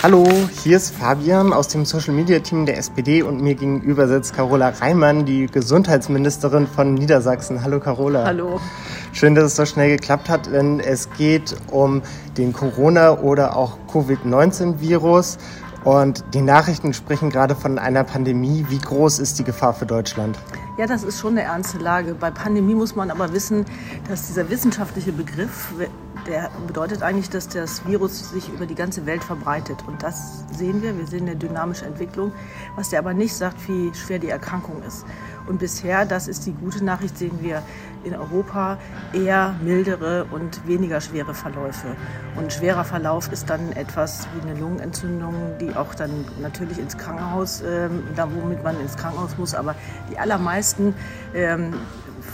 Hallo, 0.00 0.24
hier 0.62 0.76
ist 0.76 0.94
Fabian 0.94 1.52
aus 1.52 1.66
dem 1.66 1.84
Social 1.84 2.14
Media 2.14 2.38
Team 2.38 2.66
der 2.66 2.78
SPD 2.78 3.20
und 3.20 3.42
mir 3.42 3.56
gegenüber 3.56 4.06
sitzt 4.06 4.32
Carola 4.32 4.68
Reimann, 4.68 5.26
die 5.26 5.46
Gesundheitsministerin 5.46 6.68
von 6.68 6.94
Niedersachsen. 6.94 7.64
Hallo 7.64 7.80
Carola. 7.80 8.24
Hallo. 8.24 8.60
Schön, 9.12 9.34
dass 9.34 9.46
es 9.46 9.56
so 9.56 9.66
schnell 9.66 9.90
geklappt 9.90 10.28
hat, 10.28 10.46
denn 10.52 10.78
es 10.78 11.10
geht 11.14 11.56
um 11.72 12.02
den 12.36 12.52
Corona- 12.52 13.18
oder 13.18 13.56
auch 13.56 13.76
Covid-19-Virus 13.92 15.38
und 15.82 16.22
die 16.32 16.42
Nachrichten 16.42 16.92
sprechen 16.92 17.28
gerade 17.30 17.56
von 17.56 17.80
einer 17.80 18.04
Pandemie. 18.04 18.66
Wie 18.68 18.78
groß 18.78 19.18
ist 19.18 19.40
die 19.40 19.44
Gefahr 19.44 19.74
für 19.74 19.86
Deutschland? 19.86 20.38
Ja, 20.78 20.86
das 20.86 21.02
ist 21.02 21.18
schon 21.18 21.32
eine 21.32 21.42
ernste 21.42 21.78
Lage. 21.78 22.14
Bei 22.14 22.30
Pandemie 22.30 22.76
muss 22.76 22.94
man 22.94 23.10
aber 23.10 23.32
wissen, 23.32 23.64
dass 24.08 24.28
dieser 24.28 24.48
wissenschaftliche 24.48 25.10
Begriff 25.10 25.72
der 26.28 26.50
bedeutet 26.66 27.02
eigentlich, 27.02 27.30
dass 27.30 27.48
das 27.48 27.86
Virus 27.86 28.30
sich 28.30 28.48
über 28.52 28.66
die 28.66 28.74
ganze 28.74 29.06
Welt 29.06 29.24
verbreitet. 29.24 29.78
Und 29.86 30.02
das 30.02 30.44
sehen 30.52 30.82
wir. 30.82 30.96
Wir 30.96 31.06
sehen 31.06 31.22
eine 31.22 31.36
dynamische 31.36 31.86
Entwicklung. 31.86 32.32
Was 32.76 32.90
der 32.90 32.98
aber 32.98 33.14
nicht 33.14 33.34
sagt, 33.34 33.68
wie 33.68 33.92
schwer 33.94 34.18
die 34.18 34.28
Erkrankung 34.28 34.82
ist. 34.82 35.04
Und 35.46 35.58
bisher, 35.58 36.04
das 36.04 36.28
ist 36.28 36.44
die 36.46 36.52
gute 36.52 36.84
Nachricht, 36.84 37.16
sehen 37.16 37.38
wir 37.40 37.62
in 38.04 38.14
Europa 38.14 38.78
eher 39.12 39.56
mildere 39.62 40.26
und 40.30 40.66
weniger 40.66 41.00
schwere 41.00 41.34
Verläufe. 41.34 41.96
Und 42.36 42.52
schwerer 42.52 42.84
Verlauf 42.84 43.32
ist 43.32 43.48
dann 43.48 43.72
etwas 43.72 44.28
wie 44.34 44.48
eine 44.48 44.60
Lungenentzündung, 44.60 45.34
die 45.58 45.74
auch 45.74 45.94
dann 45.94 46.10
natürlich 46.40 46.78
ins 46.78 46.98
Krankenhaus, 46.98 47.62
ähm, 47.66 48.04
da 48.14 48.28
womit 48.30 48.62
man 48.62 48.78
ins 48.80 48.96
Krankenhaus 48.96 49.38
muss. 49.38 49.54
Aber 49.54 49.74
die 50.10 50.18
allermeisten 50.18 50.94
ähm, 51.34 51.74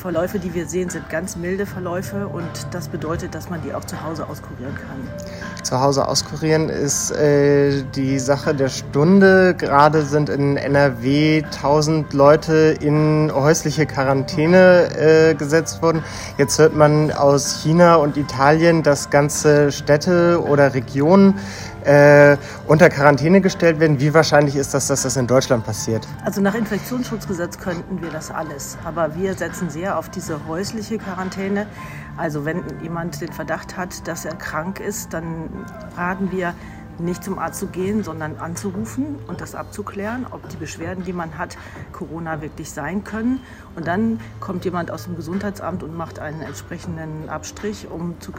Verläufe, 0.05 0.39
die 0.39 0.53
wir 0.53 0.67
sehen, 0.67 0.91
sind 0.91 1.09
ganz 1.09 1.35
milde 1.35 1.65
Verläufe 1.65 2.29
und 2.29 2.45
das 2.73 2.89
bedeutet, 2.89 3.35
dass 3.35 3.49
man 3.49 3.63
die 3.63 3.73
auch 3.73 3.87
zu 3.87 4.05
Hause 4.05 4.29
auskurieren 4.29 4.75
kann. 4.75 5.63
Zu 5.63 5.81
Hause 5.81 6.07
auskurieren 6.07 6.69
ist 6.69 7.11
äh, 7.13 7.83
die 7.97 8.19
Sache 8.19 8.55
der 8.55 8.69
Stunde. 8.69 9.55
Gerade 9.55 10.03
sind 10.03 10.29
in 10.29 10.59
NRW 10.59 11.43
1000 11.45 12.13
Leute 12.13 12.77
in 12.83 13.33
häusliche 13.33 13.87
Quarantäne 13.87 14.91
äh, 14.95 15.35
gesetzt 15.37 15.81
worden. 15.81 16.05
Jetzt 16.37 16.59
hört 16.59 16.77
man 16.77 17.11
aus 17.11 17.63
China 17.63 17.95
und 17.95 18.19
Italien, 18.19 18.83
dass 18.83 19.09
ganze 19.09 19.73
Städte 19.73 20.39
oder 20.47 20.75
Regionen 20.75 21.39
äh, 21.85 22.37
unter 22.67 22.89
Quarantäne 22.89 23.41
gestellt 23.41 23.81
werden. 23.81 24.01
Wie 24.01 24.13
wahrscheinlich 24.15 24.57
ist 24.57 24.75
das, 24.75 24.87
dass 24.89 25.03
das 25.03 25.17
in 25.17 25.27
Deutschland 25.27 25.65
passiert? 25.65 26.07
Also 26.25 26.41
nach 26.41 26.55
Infektionsschutzgesetz 26.55 27.59
könnten 27.59 28.03
wir 28.03 28.11
das 28.11 28.31
alles. 28.31 28.77
Aber 28.85 29.15
wir 29.15 29.35
setzen 29.35 29.71
sehr 29.71 29.99
auf 29.99 30.09
diese 30.09 30.47
häusliche 30.47 30.99
Quarantäne. 30.99 31.67
Also 32.17 32.45
wenn 32.45 32.63
jemand 32.83 33.21
den 33.21 33.33
Verdacht 33.33 33.77
hat, 33.77 34.07
dass 34.09 34.25
er 34.25 34.35
krank 34.35 34.81
ist, 34.81 35.13
dann 35.13 35.49
raten 35.97 36.31
wir, 36.33 36.55
nicht 36.99 37.25
zum 37.25 37.39
Arzt 37.39 37.61
zu 37.61 37.67
gehen, 37.67 38.05
sondern 38.05 38.37
anzurufen 38.37 39.17
und 39.27 39.41
das 39.41 39.55
abzuklären, 39.55 40.27
ob 40.31 40.49
die 40.49 40.57
Beschwerden, 40.57 41.05
die 41.05 41.13
man 41.13 41.39
hat, 41.39 41.57
Corona 41.93 42.41
wirklich 42.41 42.71
sein 42.71 43.05
können. 43.05 43.41
Und 43.75 43.87
dann 43.87 44.21
kommt 44.41 44.65
jemand 44.65 44.91
aus 44.91 45.05
dem 45.05 45.17
Gesundheitsamt 45.17 45.83
und 45.83 45.97
macht 45.97 46.19
einen 46.19 46.41
entsprechenden 46.43 47.29
Abstrich, 47.29 47.89
um 47.91 48.21
zu 48.21 48.33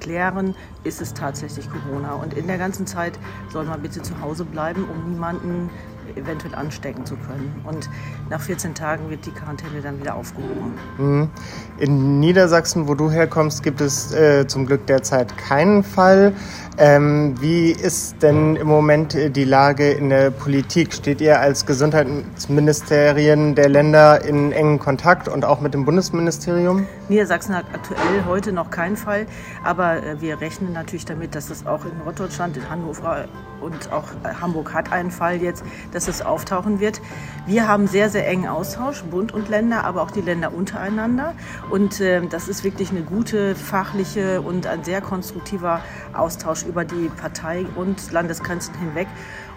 klären, 0.00 0.54
ist 0.84 1.00
es 1.00 1.14
tatsächlich 1.14 1.68
Corona. 1.70 2.14
Und 2.14 2.34
in 2.34 2.46
der 2.46 2.58
ganzen 2.58 2.86
Zeit 2.86 3.18
soll 3.50 3.64
man 3.64 3.82
bitte 3.82 4.02
zu 4.02 4.20
Hause 4.20 4.44
bleiben, 4.44 4.84
um 4.84 5.12
niemanden 5.12 5.70
eventuell 6.16 6.54
anstecken 6.54 7.04
zu 7.06 7.16
können. 7.16 7.60
Und 7.64 7.88
nach 8.30 8.40
14 8.40 8.74
Tagen 8.74 9.10
wird 9.10 9.26
die 9.26 9.30
Quarantäne 9.30 9.80
dann 9.82 10.00
wieder 10.00 10.14
aufgehoben. 10.14 10.74
Mhm. 10.98 11.30
In 11.78 12.20
Niedersachsen, 12.20 12.88
wo 12.88 12.94
du 12.94 13.10
herkommst, 13.10 13.62
gibt 13.62 13.80
es 13.80 14.12
äh, 14.12 14.46
zum 14.46 14.66
Glück 14.66 14.86
derzeit 14.86 15.36
keinen 15.36 15.82
Fall. 15.82 16.32
Ähm, 16.80 17.34
wie 17.40 17.72
ist 17.72 18.22
denn 18.22 18.54
im 18.54 18.68
Moment 18.68 19.12
die 19.12 19.44
Lage 19.44 19.90
in 19.90 20.10
der 20.10 20.30
Politik? 20.30 20.94
Steht 20.94 21.20
ihr 21.20 21.40
als 21.40 21.66
Gesundheitsministerien 21.66 23.56
der 23.56 23.68
Länder 23.68 24.24
in 24.24 24.52
engen 24.52 24.78
Kontakt 24.78 25.26
und 25.26 25.44
auch 25.44 25.60
mit 25.60 25.74
dem 25.74 25.84
Bundesministerium? 25.84 26.86
Niedersachsen 27.08 27.56
hat 27.56 27.64
aktuell 27.74 28.24
heute 28.28 28.52
noch 28.52 28.70
keinen 28.70 28.96
Fall, 28.96 29.26
aber 29.64 30.04
äh, 30.04 30.20
wir 30.20 30.40
rechnen 30.40 30.72
natürlich 30.72 31.04
damit, 31.04 31.34
dass 31.34 31.50
es 31.50 31.66
auch 31.66 31.84
in 31.84 31.98
Norddeutschland, 32.04 32.56
in 32.56 32.70
Hannover 32.70 33.24
und 33.60 33.90
auch 33.92 34.04
äh, 34.22 34.34
Hamburg 34.40 34.72
hat 34.72 34.92
einen 34.92 35.10
Fall 35.10 35.42
jetzt, 35.42 35.64
dass 35.92 35.97
es 36.06 36.22
auftauchen 36.22 36.78
wird. 36.78 37.00
Wir 37.46 37.66
haben 37.66 37.86
sehr, 37.86 38.10
sehr 38.10 38.28
engen 38.28 38.46
Austausch, 38.46 39.02
Bund 39.02 39.32
und 39.32 39.48
Länder, 39.48 39.84
aber 39.84 40.02
auch 40.02 40.10
die 40.10 40.20
Länder 40.20 40.54
untereinander. 40.54 41.34
Und 41.70 42.00
äh, 42.00 42.20
das 42.26 42.46
ist 42.46 42.62
wirklich 42.62 42.90
eine 42.90 43.02
gute 43.02 43.54
fachliche 43.54 44.42
und 44.42 44.66
ein 44.66 44.84
sehr 44.84 45.00
konstruktiver 45.00 45.80
Austausch 46.12 46.64
über 46.64 46.84
die 46.84 47.08
Partei- 47.08 47.66
und 47.74 48.12
Landesgrenzen 48.12 48.74
hinweg. 48.78 49.08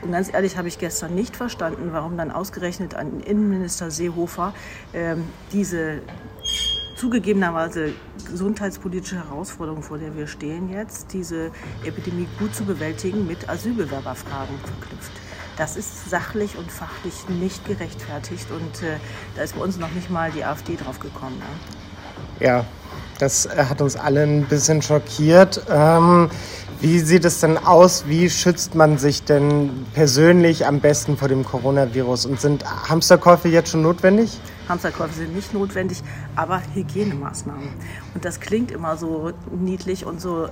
Und 0.01 0.13
ganz 0.13 0.33
ehrlich 0.33 0.57
habe 0.57 0.67
ich 0.67 0.79
gestern 0.79 1.13
nicht 1.13 1.35
verstanden, 1.35 1.89
warum 1.91 2.17
dann 2.17 2.31
ausgerechnet 2.31 2.95
ein 2.95 3.19
Innenminister 3.19 3.91
Seehofer 3.91 4.53
ähm, 4.93 5.25
diese 5.51 6.01
zugegebenerweise 7.01 7.93
gesundheitspolitische 8.29 9.15
Herausforderung, 9.15 9.81
vor 9.81 9.97
der 9.97 10.15
wir 10.15 10.27
stehen 10.27 10.69
jetzt, 10.69 11.13
diese 11.13 11.51
Epidemie 11.83 12.27
gut 12.37 12.53
zu 12.53 12.63
bewältigen, 12.63 13.25
mit 13.25 13.49
Asylbewerberfragen 13.49 14.55
verknüpft. 14.59 15.10
Das 15.57 15.75
ist 15.75 16.09
sachlich 16.09 16.57
und 16.57 16.71
fachlich 16.71 17.27
nicht 17.27 17.65
gerechtfertigt 17.65 18.47
und 18.51 18.83
äh, 18.83 18.97
da 19.35 19.43
ist 19.43 19.55
bei 19.55 19.61
uns 19.61 19.77
noch 19.77 19.91
nicht 19.91 20.09
mal 20.09 20.31
die 20.31 20.43
AfD 20.43 20.75
drauf 20.75 20.99
gekommen. 20.99 21.37
Ne? 21.39 22.45
Ja, 22.45 22.65
das 23.19 23.45
äh, 23.45 23.65
hat 23.69 23.81
uns 23.81 23.95
alle 23.95 24.23
ein 24.23 24.45
bisschen 24.45 24.81
schockiert. 24.81 25.61
Ähm, 25.69 26.29
wie 26.79 26.99
sieht 26.99 27.25
es 27.25 27.39
denn 27.39 27.59
aus? 27.59 28.05
Wie 28.07 28.29
schützt 28.29 28.73
man 28.73 28.97
sich 28.97 29.23
denn 29.23 29.85
persönlich 29.93 30.65
am 30.65 30.79
besten 30.79 31.15
vor 31.15 31.27
dem 31.27 31.45
Coronavirus? 31.45 32.25
Und 32.25 32.41
sind 32.41 32.65
Hamsterkäufe 32.89 33.49
jetzt 33.49 33.69
schon 33.69 33.83
notwendig? 33.83 34.39
Hamsterkäufe 34.71 35.13
sind 35.13 35.35
nicht 35.35 35.53
notwendig, 35.53 36.01
aber 36.35 36.61
Hygienemaßnahmen. 36.73 37.69
Und 38.13 38.25
das 38.25 38.39
klingt 38.39 38.71
immer 38.71 38.97
so 38.97 39.31
niedlich 39.51 40.05
und 40.05 40.19
so, 40.21 40.47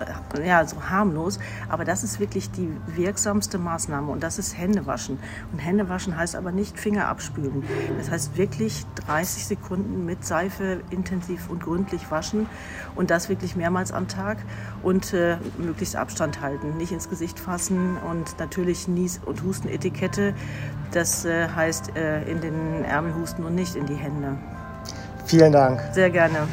ja, 0.45 0.65
so 0.65 0.89
harmlos, 0.89 1.39
aber 1.69 1.85
das 1.85 2.03
ist 2.03 2.19
wirklich 2.19 2.51
die 2.51 2.69
wirksamste 2.87 3.57
Maßnahme 3.57 4.11
und 4.11 4.21
das 4.21 4.37
ist 4.37 4.57
Händewaschen. 4.57 5.19
Und 5.51 5.59
Händewaschen 5.59 6.17
heißt 6.17 6.35
aber 6.35 6.51
nicht 6.51 6.79
Finger 6.79 7.07
abspülen. 7.07 7.63
Das 7.97 8.11
heißt 8.11 8.37
wirklich 8.37 8.85
30 9.07 9.45
Sekunden 9.45 10.05
mit 10.05 10.25
Seife 10.25 10.81
intensiv 10.89 11.49
und 11.49 11.63
gründlich 11.63 12.11
waschen 12.11 12.47
und 12.95 13.09
das 13.09 13.29
wirklich 13.29 13.55
mehrmals 13.55 13.91
am 13.91 14.07
Tag 14.07 14.37
und 14.83 15.13
äh, 15.13 15.37
möglichst 15.57 15.95
Abstand 15.95 16.41
halten, 16.41 16.77
nicht 16.77 16.91
ins 16.91 17.09
Gesicht 17.09 17.39
fassen 17.39 17.97
und 18.09 18.37
natürlich 18.39 18.87
Nies- 18.87 19.21
und 19.25 19.43
Hustenetikette. 19.43 20.33
Das 20.91 21.23
äh, 21.25 21.47
heißt 21.47 21.95
äh, 21.95 22.23
in 22.29 22.41
den 22.41 22.83
Ärmel 22.83 23.13
husten 23.15 23.43
und 23.43 23.55
nicht 23.55 23.75
in 23.75 23.85
die 23.85 23.95
Hände. 23.95 24.08
Vielen 25.25 25.51
Dank. 25.51 25.81
Sehr 25.93 26.09
gerne. 26.09 26.47